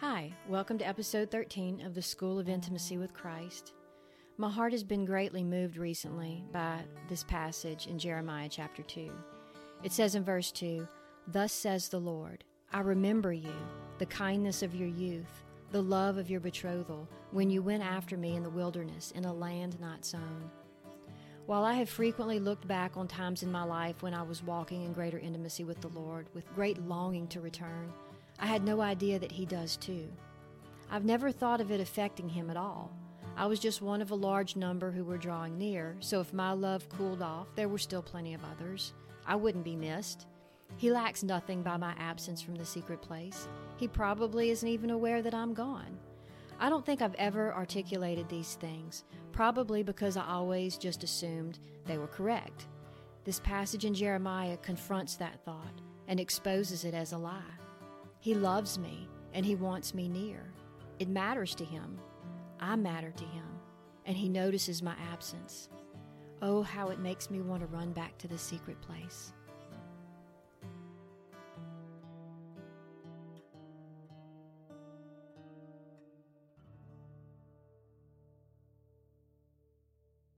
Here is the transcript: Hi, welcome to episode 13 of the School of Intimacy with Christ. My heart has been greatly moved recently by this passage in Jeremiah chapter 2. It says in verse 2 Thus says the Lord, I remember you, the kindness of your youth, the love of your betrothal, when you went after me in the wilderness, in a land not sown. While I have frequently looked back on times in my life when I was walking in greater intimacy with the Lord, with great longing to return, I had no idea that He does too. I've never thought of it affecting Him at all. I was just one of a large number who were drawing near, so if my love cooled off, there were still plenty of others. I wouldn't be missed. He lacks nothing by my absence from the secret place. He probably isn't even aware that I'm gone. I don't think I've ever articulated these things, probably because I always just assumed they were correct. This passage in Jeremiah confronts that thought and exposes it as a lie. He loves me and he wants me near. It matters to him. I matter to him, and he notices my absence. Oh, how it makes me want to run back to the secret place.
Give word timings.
Hi, 0.00 0.30
welcome 0.46 0.76
to 0.76 0.86
episode 0.86 1.30
13 1.30 1.80
of 1.80 1.94
the 1.94 2.02
School 2.02 2.38
of 2.38 2.50
Intimacy 2.50 2.98
with 2.98 3.14
Christ. 3.14 3.72
My 4.36 4.50
heart 4.50 4.72
has 4.72 4.84
been 4.84 5.06
greatly 5.06 5.42
moved 5.42 5.78
recently 5.78 6.44
by 6.52 6.80
this 7.08 7.24
passage 7.24 7.86
in 7.86 7.98
Jeremiah 7.98 8.50
chapter 8.50 8.82
2. 8.82 9.10
It 9.82 9.92
says 9.92 10.14
in 10.14 10.22
verse 10.22 10.52
2 10.52 10.86
Thus 11.28 11.50
says 11.50 11.88
the 11.88 11.98
Lord, 11.98 12.44
I 12.74 12.80
remember 12.80 13.32
you, 13.32 13.54
the 13.96 14.04
kindness 14.04 14.62
of 14.62 14.74
your 14.74 14.86
youth, 14.86 15.42
the 15.72 15.82
love 15.82 16.18
of 16.18 16.28
your 16.28 16.40
betrothal, 16.40 17.08
when 17.30 17.48
you 17.48 17.62
went 17.62 17.82
after 17.82 18.18
me 18.18 18.36
in 18.36 18.42
the 18.42 18.50
wilderness, 18.50 19.12
in 19.12 19.24
a 19.24 19.32
land 19.32 19.80
not 19.80 20.04
sown. 20.04 20.50
While 21.46 21.64
I 21.64 21.72
have 21.72 21.88
frequently 21.88 22.38
looked 22.38 22.68
back 22.68 22.98
on 22.98 23.08
times 23.08 23.42
in 23.42 23.50
my 23.50 23.62
life 23.62 24.02
when 24.02 24.12
I 24.12 24.22
was 24.22 24.42
walking 24.42 24.84
in 24.84 24.92
greater 24.92 25.18
intimacy 25.18 25.64
with 25.64 25.80
the 25.80 25.88
Lord, 25.88 26.26
with 26.34 26.54
great 26.54 26.76
longing 26.82 27.28
to 27.28 27.40
return, 27.40 27.94
I 28.38 28.46
had 28.46 28.64
no 28.64 28.80
idea 28.80 29.18
that 29.18 29.32
He 29.32 29.46
does 29.46 29.76
too. 29.76 30.08
I've 30.90 31.04
never 31.04 31.32
thought 31.32 31.60
of 31.60 31.70
it 31.70 31.80
affecting 31.80 32.28
Him 32.28 32.50
at 32.50 32.56
all. 32.56 32.92
I 33.36 33.46
was 33.46 33.60
just 33.60 33.82
one 33.82 34.00
of 34.00 34.10
a 34.10 34.14
large 34.14 34.56
number 34.56 34.90
who 34.90 35.04
were 35.04 35.18
drawing 35.18 35.58
near, 35.58 35.96
so 36.00 36.20
if 36.20 36.32
my 36.32 36.52
love 36.52 36.88
cooled 36.88 37.20
off, 37.20 37.48
there 37.54 37.68
were 37.68 37.78
still 37.78 38.02
plenty 38.02 38.32
of 38.32 38.40
others. 38.44 38.94
I 39.26 39.36
wouldn't 39.36 39.64
be 39.64 39.76
missed. 39.76 40.26
He 40.76 40.90
lacks 40.90 41.22
nothing 41.22 41.62
by 41.62 41.76
my 41.76 41.94
absence 41.98 42.40
from 42.40 42.54
the 42.54 42.64
secret 42.64 43.02
place. 43.02 43.48
He 43.76 43.88
probably 43.88 44.50
isn't 44.50 44.68
even 44.68 44.90
aware 44.90 45.22
that 45.22 45.34
I'm 45.34 45.52
gone. 45.52 45.98
I 46.58 46.70
don't 46.70 46.84
think 46.84 47.02
I've 47.02 47.14
ever 47.16 47.52
articulated 47.52 48.28
these 48.28 48.54
things, 48.54 49.04
probably 49.32 49.82
because 49.82 50.16
I 50.16 50.26
always 50.26 50.78
just 50.78 51.04
assumed 51.04 51.58
they 51.84 51.98
were 51.98 52.06
correct. 52.06 52.66
This 53.24 53.40
passage 53.40 53.84
in 53.84 53.92
Jeremiah 53.92 54.56
confronts 54.58 55.16
that 55.16 55.44
thought 55.44 55.82
and 56.08 56.18
exposes 56.18 56.84
it 56.84 56.94
as 56.94 57.12
a 57.12 57.18
lie. 57.18 57.42
He 58.20 58.34
loves 58.34 58.78
me 58.78 59.08
and 59.32 59.44
he 59.44 59.54
wants 59.54 59.94
me 59.94 60.08
near. 60.08 60.52
It 60.98 61.08
matters 61.08 61.54
to 61.56 61.64
him. 61.64 61.98
I 62.58 62.74
matter 62.76 63.10
to 63.10 63.24
him, 63.24 63.44
and 64.06 64.16
he 64.16 64.28
notices 64.28 64.82
my 64.82 64.94
absence. 65.12 65.68
Oh, 66.40 66.62
how 66.62 66.88
it 66.88 66.98
makes 67.00 67.30
me 67.30 67.40
want 67.40 67.60
to 67.60 67.66
run 67.66 67.92
back 67.92 68.16
to 68.18 68.28
the 68.28 68.38
secret 68.38 68.80
place. 68.80 69.32